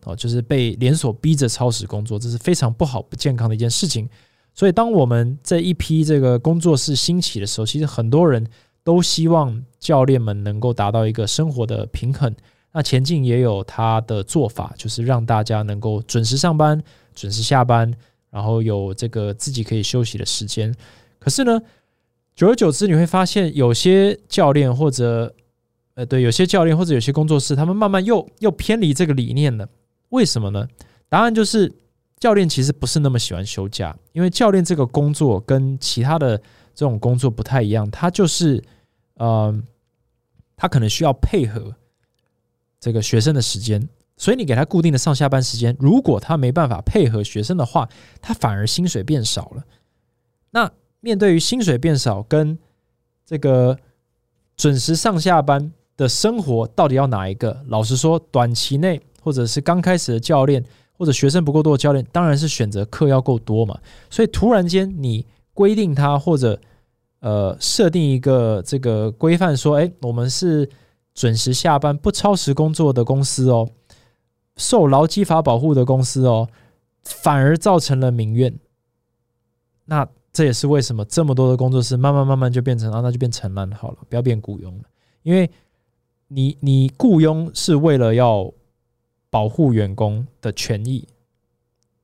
[0.06, 4.10] 哦，就是被连锁逼着超时工作，这是非常不好、不健康的一件事情。
[4.54, 8.46] 所以，当我们这一批这个工作室兴起的时候，其实很多人
[8.84, 12.34] 都希望教练们能够达到一个生活的平衡。
[12.72, 16.82] 那前进也有他的做法，就是让大家能够准时上班、
[17.16, 17.92] 准时下班，
[18.30, 20.74] 然后有这个自己可以休息的时间。
[21.20, 21.60] 可是呢，
[22.36, 25.34] 久而久之，你会发现有些教练或者
[25.96, 29.70] 呃，对，有些教练或者有些工作室，他们慢慢又又偏离这个理念了。
[30.14, 30.68] 为什么呢？
[31.10, 31.72] 答案就是
[32.20, 36.38] 教练其实不是那么喜欢休假，因为教练这个工作跟其他的
[36.74, 38.64] 这种工作不太一样，他就是
[39.16, 39.54] 呃，
[40.56, 41.76] 他可能需要配合。
[42.80, 47.88] 这个学生的时间，所以你给他固定的上下班时间，如果他没办法配合学生的话，
[48.22, 49.64] 他反而薪水变少了。
[50.52, 52.60] 那面对于薪水变少跟
[53.26, 53.80] 这个
[54.58, 57.64] 准时上下班的生活到底要哪一个？
[57.68, 60.64] 老实说，短期内或者是刚开始的教练
[60.98, 63.80] 或者学生不够多的教练，当然是选择课要够多嘛。
[64.10, 66.60] 所以突然间你规定他或者
[67.20, 70.70] 呃设定一个这个规范，说，哎，我们是
[71.14, 73.70] 准时下班不超时工作的公司哦，
[74.58, 76.48] 受劳基法保护的公司哦，
[77.04, 78.54] 反而造成了民怨。
[79.86, 84.84] 那这也是为什么这么多的工作室慢慢慢慢就变成啊，那就变成烂好了，不要变雇佣了。
[85.22, 85.50] 因为
[86.28, 88.52] 你你雇佣是为了要
[89.34, 91.08] 保护员工的权益，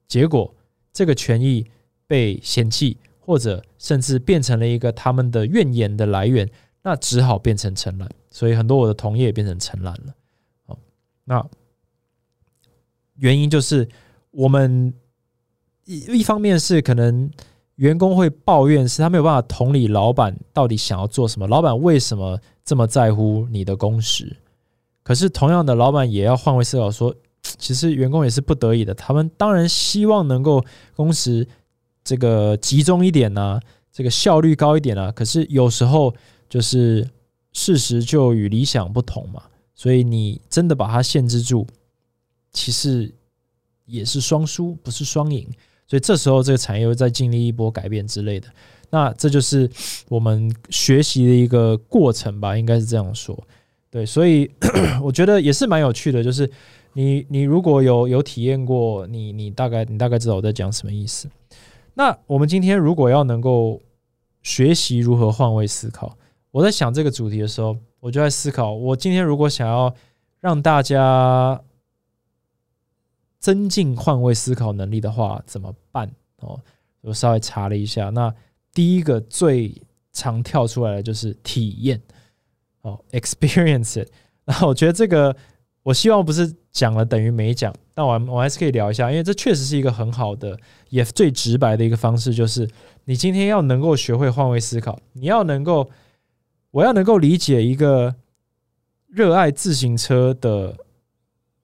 [0.08, 0.52] 结果
[0.92, 1.63] 这个权益
[2.08, 6.50] 被嫌弃，或者甚至变成了一个他们的怨言的来源，
[6.82, 8.10] 那只好变成承揽。
[8.32, 10.15] 所以很多我的同业也变成承揽了。
[10.65, 10.78] 哦，
[11.24, 11.48] 那
[13.18, 13.88] 原因就是
[14.32, 14.92] 我们
[15.86, 17.30] 一一方面是可能。
[17.76, 24.36] 员工会抱怨，是他没有办法同理老板到底想要做什么，老板为什么这么在乎你的工时？
[25.10, 27.15] 可是同样的，老板也要换位思考，说
[27.58, 30.63] 其实员工也是不得已的，他们当然希望能够
[30.95, 31.48] 工时
[32.04, 33.60] 这个集中一点呢，
[33.91, 35.12] 这个效率高一点啊。
[35.12, 36.13] 可是有时候
[36.48, 37.10] 就是
[37.54, 39.41] 事实就与理想不同嘛，
[39.74, 41.65] 所以你真的把它限制住，
[42.52, 43.12] 其实
[43.88, 45.50] 也是双输，不是双赢。
[45.88, 48.48] 所以这时候，这个产业又在经历一波改变之类的。
[48.91, 49.67] 那这就是
[50.08, 53.36] 我们学习的一个过程吧，应该是这样说。
[53.91, 54.49] 对，所以
[55.02, 56.23] 我觉得也是蛮有趣的。
[56.23, 56.49] 就是
[56.93, 61.30] 你，你如果有有体验过，你你大概你大概知道我在讲什么意思。
[61.93, 63.82] 那我们今天如果要能够
[64.41, 66.17] 学习如何换位思考，
[66.52, 69.93] 我在想这个主题的时候，我就在思考：我今天如果想要
[70.39, 71.62] 让大家。
[73.41, 76.12] 增进换位思考能力的话怎么办？
[76.41, 76.60] 哦，
[76.99, 78.36] 我稍微查了一下，那
[78.73, 79.73] 第一个最
[80.12, 82.02] 常跳出来的就是体验
[82.82, 84.06] 哦，experience。
[84.46, 85.36] 那我觉得这个，
[85.84, 90.58] 我希望不是讲了等于没讲，但我我还是可以聊一下，因为这确实是一个很好的，
[90.89, 92.70] 也最直白的一个方式，就是
[93.06, 95.89] 你今天要能够学会换位思考，你要能够，
[96.72, 98.15] 我要能够理解一个
[99.08, 100.76] 热爱自行车的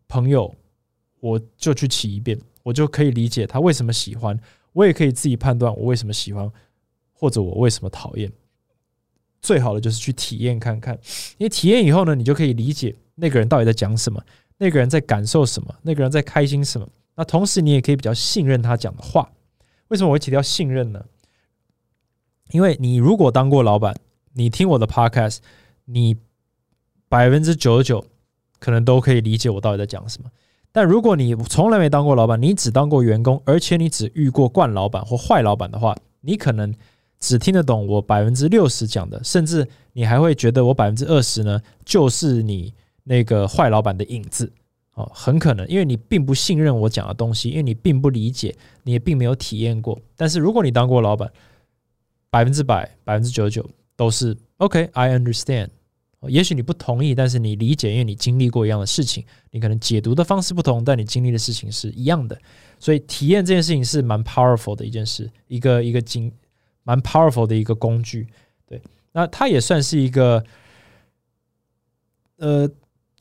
[0.08, 0.56] 朋友。
[1.22, 4.40] 我就去骑一遍，我就可以理解他为什么喜欢，
[4.74, 6.48] 我也可以自己判断我为什么喜欢，
[7.14, 8.32] 或者我为什么讨厌。
[9.46, 10.98] 最好的就是去体验看看，
[11.38, 14.20] 因为体验以后呢，你就可以理解那个人到底在讲什么，
[14.58, 16.88] 那个人在感受什么，那个人在开心什么。
[17.16, 19.30] 那同时你也可以比较信任他讲的话。
[19.90, 21.06] 为什么我会提到信任呢？
[22.52, 23.96] 因为你如果当过老板，
[24.34, 25.38] 你听我的 podcast，
[25.86, 26.18] 你
[27.08, 28.04] 百分之九十九
[28.60, 30.30] 可能都可以理解我到底在讲什么。
[30.72, 36.74] 但如果你从来没当过老板，你只当过员工，而且你只遇过惯老板或坏老板的话，你可能
[37.26, 42.72] 只听得懂我百分之六十讲的，甚至你还会觉得我百分之二十呢，就是你
[43.04, 44.54] 那个坏老板的影子
[44.94, 50.00] 哦，很可能，因为你并不信任我讲的东西，因为你并不理解，你也并没有体验过。
[50.16, 51.32] 但是如果你当过老板，
[52.30, 55.70] 百分之百、百分之九十九都是 OK，I understand。
[56.28, 62.40] 也许你不同意，但是你理解，因为你经历过一样的事情，你可能解读的方式不同，但你经历的事情是一样的，
[62.80, 66.32] 所以体验这件事情是蛮 powerful 的一件事，一个一个经
[66.86, 68.30] 蛮 powerful 的一个工具。
[68.66, 70.42] 对，那它也算是一个，
[72.38, 72.70] 呃。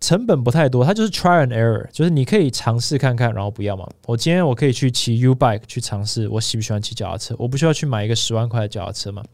[0.00, 3.88] 成本不太多，它就是 try and error，就是你可以尝试看看，然后不要嘛。
[4.05, 7.35] 我今天我可以去骑 U bike 去尝试，我喜不喜欢骑脚踏车？
[7.38, 9.24] 我不需要去买一个十万块的脚踏车嘛。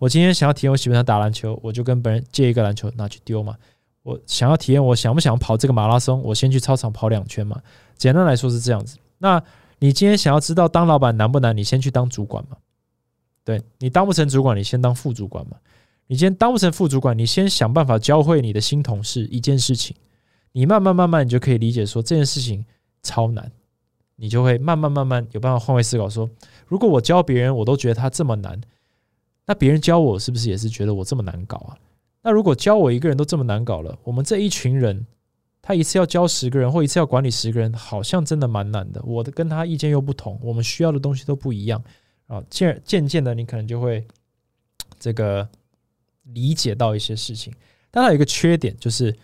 [0.00, 3.54] 我今天想要体验我喜欢打篮球，我就跟别人借一个篮球拿去丢嘛。
[4.02, 6.20] 我想要体验，我想不想跑这个马拉松？
[6.24, 7.60] 我先去操场跑两圈嘛。
[7.96, 8.96] 简单来说是这样子。
[9.18, 9.40] 那
[9.78, 11.56] 你今天想要知道当老板难不难？
[11.56, 12.56] 你先去当主管嘛。
[13.46, 15.56] 对你当不成主管，你先当副主管嘛。
[16.08, 19.94] 你今天当不成副主管，你先想办法教会你的新同事一件事情。
[20.50, 22.64] 你慢慢慢慢，你就可以理解说这件事情
[23.04, 23.52] 超难，
[24.16, 26.08] 你就会慢慢慢慢有办法换位思考。
[26.08, 26.28] 说
[26.66, 28.60] 如果我教别人，我都觉得他这么难，
[29.46, 31.78] 那别人教我是不是也是觉得我这么难搞啊？
[32.22, 35.06] 那如果教我一个人都这么难搞了，我们这一群人，
[35.62, 39.00] 他一次要教十个人，或一次要管理十个人，好像真的蛮难的。
[39.04, 41.82] 我的跟他意见又不同，我们需要的东西都不一样
[42.26, 42.42] 啊。
[42.50, 44.06] 渐渐渐的，你可能就会
[44.98, 45.48] 这个
[46.24, 47.52] 理解到一些事情。
[47.90, 49.16] 但它有一个缺点就是。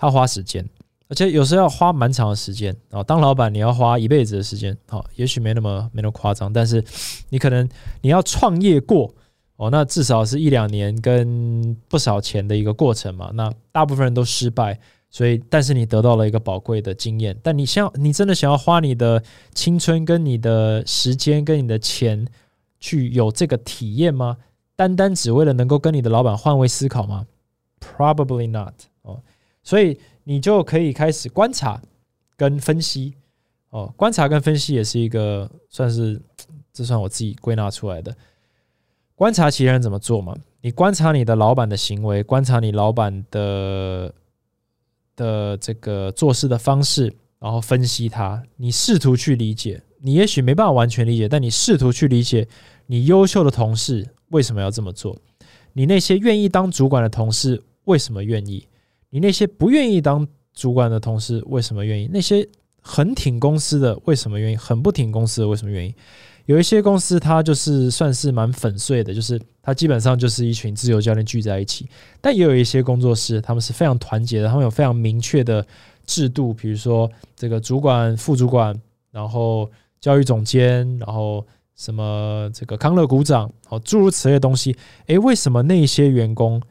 [0.00, 0.64] 他花时间，
[1.08, 3.02] 而且有时候要花蛮长的时间啊。
[3.02, 6.84] 当老板，你要花一辈子的时间，好，也许没那么没那么夸张，但是
[7.30, 7.68] 你可能
[8.00, 9.12] 你要创业过
[9.56, 13.32] 哦，那至少是一两年跟不少钱的一个过程嘛。
[13.34, 14.78] 那大部分人都失败，
[15.10, 17.36] 所以但是你得到了一个宝贵的经验。
[17.42, 19.22] 但你想，你真的想要花你的
[19.54, 22.26] 青春、跟你的时间、跟你的钱
[22.78, 24.36] 去有这个体验吗？
[24.76, 27.26] 单单只为了能够跟你的老板换位思考吗
[27.80, 29.20] ？Probably not 哦，
[29.62, 31.82] 所以你就可以开始观察
[32.36, 33.14] 跟分析
[33.70, 36.20] 哦，观察跟分析也是一个算是
[36.72, 38.14] 这算我自己归纳出来的。
[39.16, 40.36] 观察其他人怎么做嘛？
[40.60, 44.14] 你观察你的老板的行为，观察你老板的
[45.18, 49.82] 的这个做事的方式，然后分析它，你试图去理解。
[50.00, 52.46] 你也许没办法完全理解，但你试图去理解
[52.86, 55.18] 你优秀的同事为什么要这么做，
[55.72, 58.64] 你那些愿意当主管的同事为什么愿意，
[59.10, 62.48] 你那些不愿意当主管的同事为什么愿意，那些
[62.80, 65.92] 很挺公司的为什么愿意，很不挺公司的为什么愿意？
[66.46, 71.86] 有一些公司它就是算是蛮粉碎的，就是它基本上就是一群自由教练聚在一起，
[72.22, 75.62] 但也有一些工作室，他们是非常团结的，他们有非常明确的
[76.06, 78.74] 制度，比如说这个主管、副主管，
[79.10, 79.70] 然后。
[80.00, 84.76] 教育总监，然后什么这个康乐股长，哦，诸如此类的东西。
[85.06, 86.62] 诶，为什么那些员工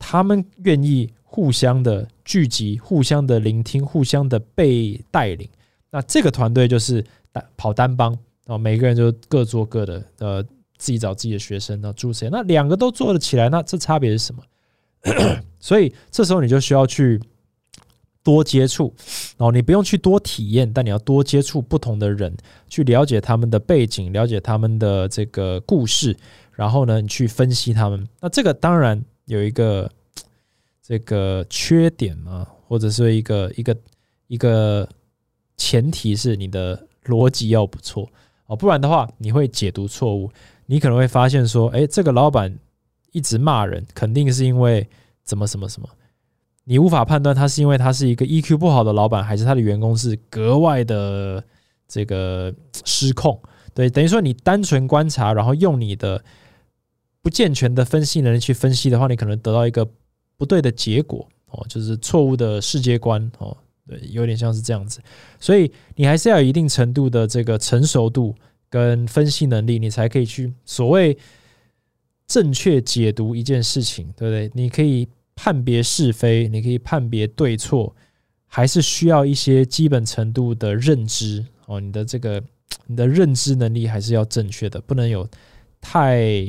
[0.00, 5.48] 他们愿意互相的聚集、互相的聆听、互相的被带领？
[5.92, 10.44] 那这个团队就是单跑单帮啊，每个人就各做各的，呃，
[10.82, 12.30] 自己找自己的学生，那诸如此类。
[12.32, 14.42] 那两个都做得起来，那这差别是什么？
[15.60, 17.20] 所以这时候你就需要去。
[18.24, 18.94] 多接触，
[19.38, 22.32] 哦你不用去多体验，但你要多接触不同的人，
[22.68, 26.16] 去了解他们的背景，了解他们的这个故事，
[26.52, 28.06] 然后呢，你去分析他们。
[28.20, 29.90] 那这个当然有一个
[30.80, 33.76] 这个缺点嘛，或者是一个一个
[34.28, 34.88] 一个
[35.56, 38.08] 前提是你的逻辑要不错
[38.46, 40.30] 哦，不然的话你会解读错误，
[40.66, 42.58] 你可能会发现说，哎，这个老板
[43.12, 44.88] 一直骂人，肯定是因为
[45.24, 45.88] 怎么什么什么。
[46.64, 51.42] 你无法判断他是因为他是一个 EQ 不好的老板，还是他的员工是格外的
[51.88, 53.40] 这个失控。
[53.74, 56.22] 对，等于说你单纯观察，然后用你的
[57.20, 59.86] 不健全的分析能力去分析的话，你可能得到一个
[60.36, 63.56] 不对的结果哦，就是错误的世界观哦。
[63.88, 65.00] 对，有点像是这样子。
[65.40, 68.32] 所以你还是要有一定程度的这个成熟度
[68.72, 71.16] 跟分析能力，你才可以去所谓
[72.26, 74.50] 正确解读一件事情，对不对？
[74.54, 75.06] 你可以。
[75.34, 77.96] 判别是非，你可以判别对错，
[78.46, 81.80] 还是需要一些基本程度的认知哦。
[81.80, 82.40] 你的这个
[82.86, 85.26] 你的认知能力还是要正确的，不能有
[85.80, 86.44] 太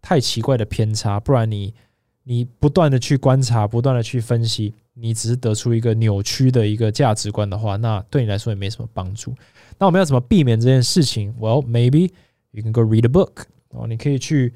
[0.00, 1.74] 太奇怪的偏差，不然你
[2.22, 9.34] 你不断的去观察，不断的去分析，你只是得出一个扭曲的一个价值观的话，那对你来说也没什么帮助。
[9.80, 12.12] 那我们要怎么避免这件事情？Well, maybe
[12.52, 14.54] you can go read a book 哦，你可以去。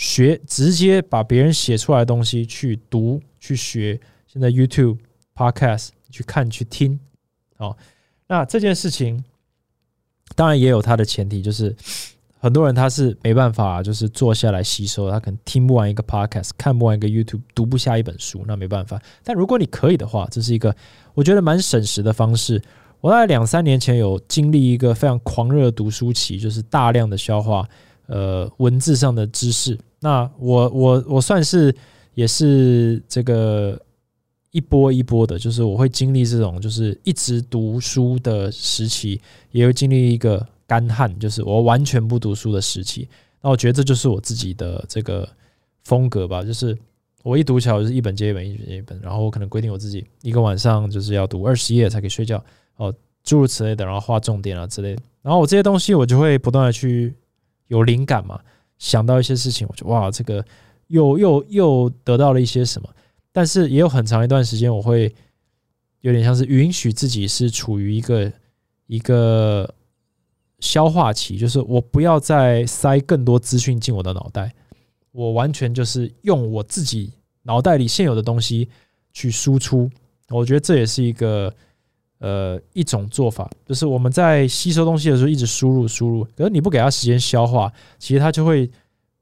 [0.00, 4.98] 学直接把别人写出来的东西去读去学，现在 YouTube
[5.34, 7.00] Podcast 去看去听，
[7.56, 7.76] 哦，
[8.28, 9.24] 那这件事情
[10.36, 11.74] 当然也有它的前提，就是
[12.38, 19.02] 很多人他是没办法，就是坐下来吸收，他可能听不完一个 Podcast，看不完一个 YouTube，读不下一本书，那没办法。
[19.24, 20.72] 但如果你可以的话，这是一个
[21.14, 22.62] 我觉得蛮省时的方式。
[23.00, 27.68] 我在两三年前有经历一个非常狂热的读书期，就是大量的消化
[28.06, 29.78] 呃文字上的知识。
[30.00, 31.74] 那我我我算是
[32.14, 33.80] 也是这个
[34.50, 39.20] 一波一波的，就是我会经历这种就是一直读书的时期，
[39.52, 43.08] 也会经历一个干旱，就是我完全不读书的时期。
[43.40, 45.28] 那我觉得这就是我自己的这个
[45.84, 46.76] 风格吧，就是
[47.22, 52.44] 我一读起来我就是一本接一本，一本接一本，然后我可能规定我自己一个晚上就是要读二十页才可以睡觉，
[52.78, 55.02] 哦，诸如此类的，然后画重点啊之类的。
[55.20, 57.14] 然后我这些东西我就会不断的去
[57.66, 58.40] 有灵感嘛。
[58.78, 60.44] 想到一些事情，我就哇，这个
[60.86, 62.88] 又又又得到了一些什么？
[63.32, 65.12] 但是也有很长一段时间，我会
[66.00, 68.32] 有点像是允许自己是处于一个
[68.86, 69.68] 一个
[70.60, 74.54] 消化期，就是我不要再塞更多资讯进我的脑袋，
[75.10, 77.12] 我完全就是用我自己
[77.42, 78.68] 脑袋里现有的东西
[79.12, 79.90] 去输出。
[80.28, 81.52] 我觉得这也是一个。
[82.18, 88.68] 呃，一种做法就是我们在吸收东西的时候一直输入输入，可是你不给他时间消化，其实它就会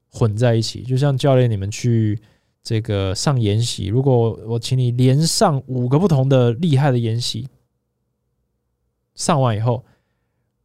[0.09, 0.81] 混在一起。
[0.81, 2.19] 就像教练你们去
[2.63, 7.47] 这个上研习，如果我请你连上五个不同的厉害的研习，
[9.13, 9.85] 上完以后，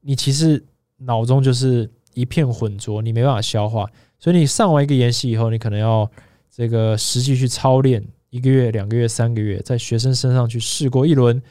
[0.01, 0.64] 你其实
[0.97, 3.87] 脑中就是一片浑浊，你没办法消化。
[4.18, 6.11] 所以你上完一个研习以后，你可能要
[6.51, 11.43] 这个实际去操练一个月、两个月、三个月，在学生身上去试过一轮。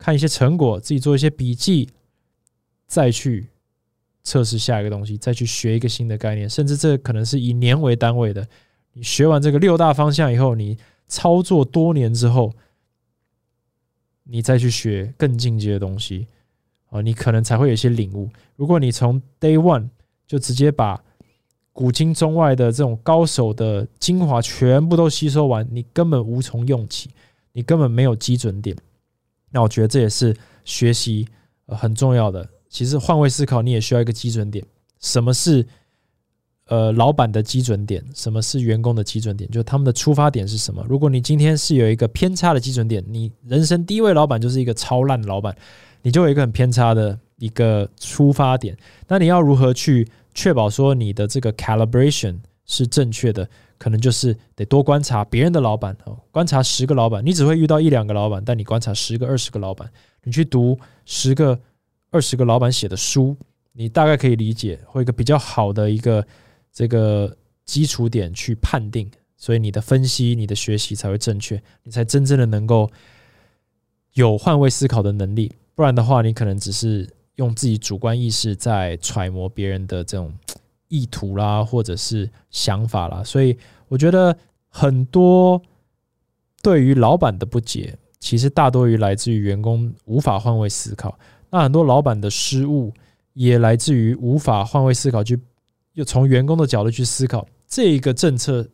[0.00, 1.90] 看一些成果，自己做一些笔记，
[2.86, 3.46] 再去
[4.24, 8.48] 测试下一个东西，再去学一个新的概念，甚至这可能是以年为单位的。
[8.94, 12.50] 你学完这个六大方向以后，你操作多年之后，
[14.24, 16.26] 你再去学更进阶的东西，
[16.88, 18.30] 啊，你可能才会有一些领悟。
[18.56, 19.86] 如果你从 day one
[20.26, 20.98] 就直接把
[21.74, 27.10] 古今中外的这种高手的精华全部都吸收完，你根本无从用起，
[27.52, 28.74] 你根本没有基准点。
[29.50, 31.26] 那我觉得这也是学习
[31.66, 32.48] 很重要的。
[32.68, 34.64] 其实换位思考，你也需要一个基准点。
[35.00, 35.66] 什么是
[36.66, 38.04] 呃老板的基准点？
[38.14, 39.50] 什么是员工的基准点？
[39.50, 40.84] 就他们的出发点是什么？
[40.88, 45.56] 如果你今天是有一个偏差的基准点，你人生第一位老板就是一个超烂的老板，
[46.02, 48.76] 你就有一个很偏差的一个出发点。
[49.08, 50.06] 那你要如何去？
[50.32, 52.36] 确保说你的这个 calibration
[52.70, 53.46] 是正确的，
[53.76, 59.90] 可能就是得多观察别人的老板哦，观察十个老板，你只会遇到一两个老板，但你观察十个、二十个老板，
[60.22, 61.58] 你去读十个、
[62.10, 63.36] 二十个老板写的书，
[63.72, 66.24] 你大概可以理解，或一个比较好的一个
[66.72, 72.88] 这个基础点去判定，所以你的分析、你的学习才会正确，你才真正的能够
[74.14, 77.08] 有换位思考的能力，不然的话，你可能只是。
[77.36, 80.30] 用自己主观意识在揣摩别人的这种
[80.90, 83.56] 意图啦，或者是想法啦，所以
[83.88, 84.36] 我觉得
[84.68, 85.60] 很多
[86.62, 91.18] 对于老板的不解，其实大多于来自于员工无法换位思考。
[91.48, 92.92] 那很多老板的失误
[93.32, 95.40] 也来自于无法换位思考，去
[95.94, 98.68] 又从员工的角度去思考这个政策，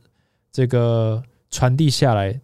[0.51, 2.41] 这个传递下来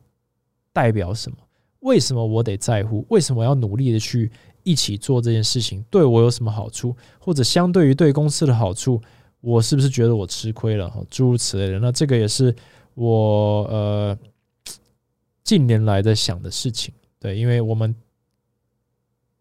[0.72, 1.36] 代表什么？
[1.80, 3.04] 为什么我得在乎？
[3.08, 4.30] 为什么要努力的去？
[4.64, 9.02] 一起做这件事情对我有什么好处，或者相对于对公司的好处，
[9.42, 10.90] 我是不是觉得我吃亏了？
[11.10, 12.56] 诸如此类的，那这个也是
[12.94, 14.18] 我呃
[15.44, 16.94] 近年来在想的事情。
[17.20, 17.94] 对，因为我们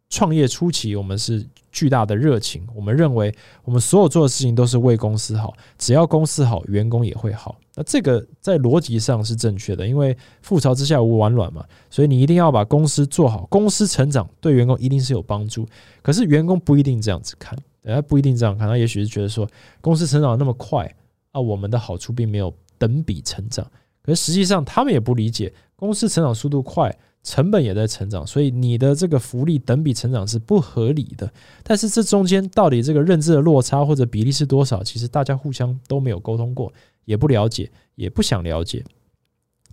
[0.10, 1.48] 创业初期，我们是。
[1.74, 3.34] 巨大的热情，我们认为
[3.64, 7.58] 我们所有做的事情都是为公司好，只要公司好，员工也会好。
[7.76, 10.14] 那这个在逻辑上是正确的，因为
[10.46, 15.66] 覆巢之下无完卵嘛，所以你一定要把公司做好，公司成长对员工一定是有帮助。
[16.02, 19.48] 可是员工不一定这样子看，他不一定这样看，他也许是觉得说
[19.80, 20.94] 公司成长那么快
[21.32, 23.66] 啊，我们的好处并没有等比成长。
[24.02, 26.96] 可是实际上他们也不理解，公司成长速度快。
[27.24, 31.32] 成本也在成长，所以你的这个福利等比成长是不合理的。
[31.62, 34.84] 但是这中间到底这个认知的落差或者比例是多少？
[34.84, 36.74] 其实大家互相都没有沟通过，
[37.06, 38.84] 也不了解，也不想了解。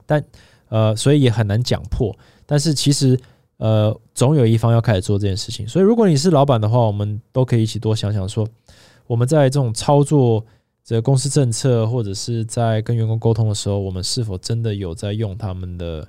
[0.05, 0.23] 但
[0.69, 2.15] 呃，所以也很难讲破。
[2.45, 3.19] 但是其实
[3.59, 5.69] 呃，总有一方要开始做这件事情。
[5.69, 8.49] 所以如果你是老板的话，我们都可以一起多想想，说
[9.07, 10.45] 我们在这种操作
[10.83, 16.09] 这个公司政策或者是在跟员工沟通的时候，我们是否真的有在用他们的？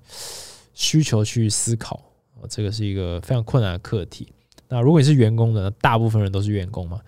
[0.75, 2.01] 需求去思考
[2.35, 4.31] 啊，这个是一个非常困难的课题。
[4.69, 7.01] 那如果你是员工的，大部分人都是员工嘛，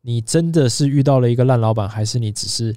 [0.00, 2.74] 你真的是遇到了一个烂老板，还是你只是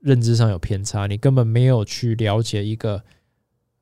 [0.00, 1.06] 认知上有偏差？
[1.06, 3.00] 你根本没有去了解一个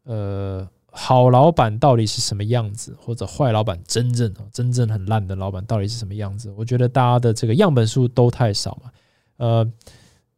[0.05, 0.69] 呃
[0.99, 6.51] 好老板到底是什么样子，或者坏老板真正真正很烂的老板到底是什么样子？
[6.57, 8.91] 我觉得大家的这个样本数都太少嘛，
[9.37, 9.73] 呃，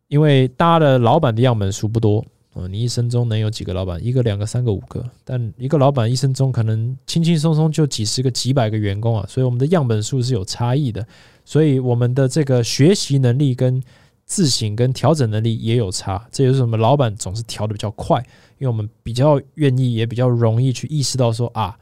[0.08, 2.66] 因为大家的老板的样本数不多啊。
[2.66, 4.04] 你一生中能有几个老板？
[4.04, 5.08] 一个、两个、三个、五个？
[5.24, 9.24] 但一个老板一生中可能轻轻松松就几十个、几百个员工啊！
[9.28, 11.06] 所以我们的样本数是有差异的，
[11.44, 13.80] 所以我们的这个学习能力跟
[14.28, 16.24] 自省跟调整能力也有差。
[16.30, 16.76] 这也是什么？
[16.76, 18.20] 老板总是调的比较快，
[18.58, 21.76] 因为我们比较愿意，也比较容易去意识到说啊，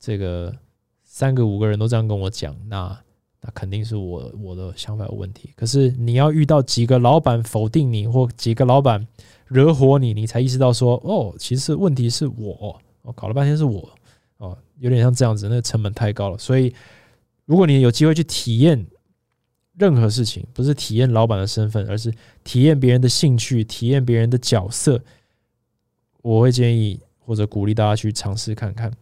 [0.00, 0.52] 这个
[1.04, 2.98] 三个、五个人都这样跟我讲，那
[3.40, 5.50] 那肯定是我我的想法有问题。
[5.54, 9.06] 可是你要遇到几个老板否定你，或几个老板。
[9.48, 13.86] 惹火你，你才意识到说哦，其实问题是我，我搞了半天是我，
[14.38, 16.38] 哦，有点像这样子，那成本太高了。
[16.38, 16.74] 所以，
[17.44, 18.82] 如果你有机会去体验
[19.76, 22.12] 任何事情，不是体验老板的身份，而是
[22.44, 25.02] 体验别人的兴趣，体验别人的角色，
[26.20, 28.92] 我会建议或者鼓励大家去尝试看看，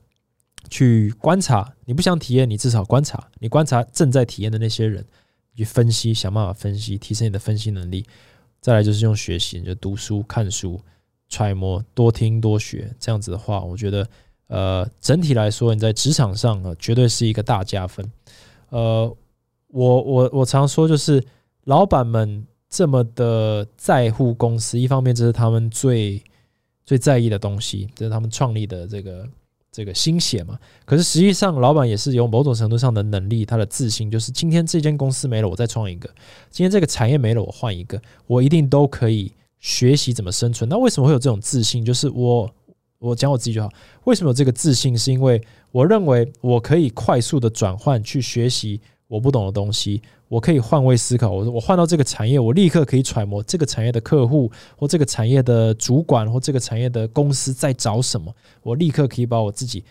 [0.68, 1.74] 去观察。
[1.84, 5.04] 你不想体验，你至少观察，你观察正在体验的那些人，
[5.56, 8.06] 去分析，想办法分析，提升你的分析能力。
[8.60, 10.80] 再来就是用学习，就读书、看书、
[11.28, 14.08] 揣摩、多听多学，这样子的话，我觉得，
[14.46, 18.10] 呃，整体来说，你在职场上啊，绝对是一个大加分。
[18.68, 19.16] 呃，
[19.72, 21.22] 我我我常说，就是
[21.64, 26.22] 老板们这么的在乎公司，一方面这是他们最
[26.84, 29.28] 最在意的东西，这是他们创立的这个。
[29.72, 36.08] 这个心血嘛，可是实际上，老板也是有某种程度上的能力，他的自信就是今天这间公司没了，我再创一个；
[36.50, 40.68] 今天这个产业没了，我换一个，我一定都可以学习怎么生存。
[40.68, 41.84] 那为什么会有这种自信？
[41.84, 42.52] 就是我，
[42.98, 43.70] 我讲我自己就好。
[44.06, 44.98] 为什么有这个自信？
[44.98, 45.40] 是因为
[45.70, 48.80] 我认为我可以快速的转换去学习。
[49.11, 51.32] 我不懂的东西，我可以换位思考。
[51.32, 58.32] 我说我换到这个产业，我立刻可以揣摩这个产业的客户，或这个产业的主管，或这个产业的公司在找什么，
[58.62, 59.82] 我立刻可以把我自己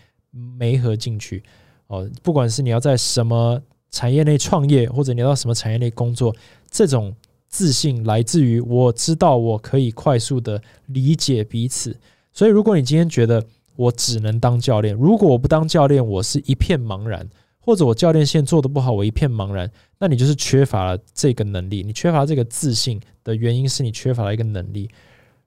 [0.58, 1.42] 媒合进去。
[1.88, 3.60] 哦，不管是你要在什么
[3.90, 6.34] 产业内创业，或者你要到什么产业内工作，
[6.70, 7.14] 这种
[7.46, 11.94] 自信来自于我知道我可以快速的理解彼此。
[12.32, 13.44] 所以，如果你今天觉得
[13.76, 17.28] 我只能当教练，如果我不当教练，我是一片茫然，
[17.60, 21.82] 或者我教练线做的不好，我一片茫然，那你就是缺乏了这个能力。
[21.82, 24.90] 你缺乏这个自信的原因是你缺乏了一个能力。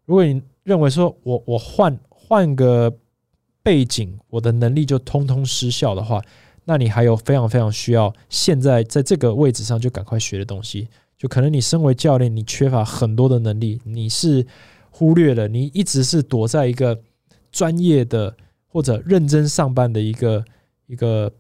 [0.06, 2.94] 如果你认为说我我换换个
[3.62, 6.22] 背景，我的能力就通通失效的话，
[6.66, 10.88] 那你还有非常非常需要现在在这个位置上就赶快学的东西。
[11.18, 14.46] 就可能你身为教练，你缺乏很多的能力，你是
[14.90, 17.00] 忽略了，你一直是躲在一个
[17.50, 18.36] 专业的
[18.68, 20.44] 或者认真上班的一个
[20.88, 21.32] 一个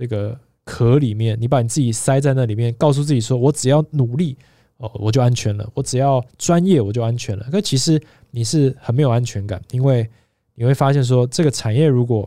[0.00, 0.34] 这个
[0.64, 4.34] 壳里面，你把你自己塞在那里面，告诉自己说我只要努力
[4.78, 7.46] 哦，我就安全了；我只要专业，我就安全了。
[7.52, 10.08] 可其实你是很没有安全感，因为
[10.54, 12.26] 你会发现说这个产业如果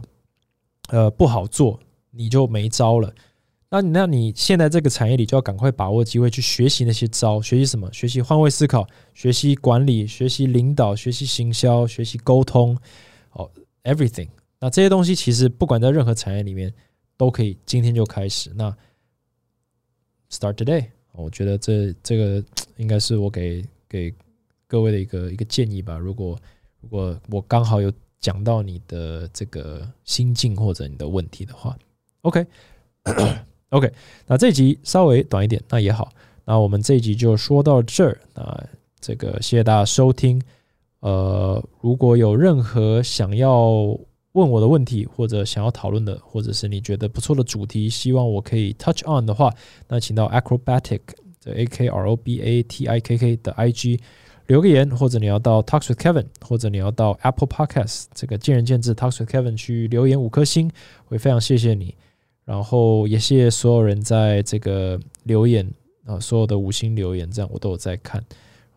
[0.89, 1.79] 呃不好做，
[2.11, 3.11] 你就没招了。
[3.71, 7.91] 那你那你现在这个产业里就要赶快把握机会去学习那些招，学习什么？
[7.91, 12.77] 学习换位思考，学习管理，学习领导，学习行销，学习沟通，
[13.31, 13.49] 哦
[13.83, 14.27] ，everything。
[14.59, 16.71] 那这些东西其实不管在任何产业里面
[17.17, 18.51] 都可以，今天就开始。
[18.55, 18.75] 那
[20.29, 22.43] start today，我觉得这这个
[22.77, 24.13] 应该是我给给
[24.67, 25.97] 各位的一个一个建议吧。
[25.97, 26.37] 如果
[26.81, 31.77] 如果我刚好有讲到你的这个心境或者你的问题的话，
[32.21, 32.45] OK。
[33.69, 33.91] OK，
[34.27, 36.11] 那这集稍微短一点，那也好。
[36.45, 38.21] 那我们这一集就说到这儿。
[38.35, 38.63] 那
[39.01, 40.39] 这个谢谢大家收听。
[40.99, 43.97] 呃，如果有任何想要
[44.33, 49.53] 问我的问题，或者想要讨论的，或者是你觉得不错的主题，希望我可以 touch on 的话，
[49.87, 50.99] 那请到 Acrobatic
[51.41, 53.99] 的 A K R O B A T I K K 的 I G
[54.47, 60.69] 留个言，或者你要到 Talks with Kevin，或者你要到 Apple Podcast 这个见仁见智 Talks with Kevin 去留言五颗星，
[61.05, 61.95] 会非常谢谢你。
[62.43, 65.65] 然后也谢谢所有人在这个留言
[66.05, 68.21] 啊，所有的五星留言，这样我都有在看，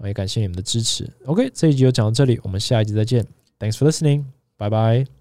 [0.04, 1.10] 也感谢你们的支持。
[1.24, 3.26] OK，这一集就讲到这里，我们下一集再见。
[3.58, 4.22] Thanks for listening，
[4.56, 5.15] 拜拜。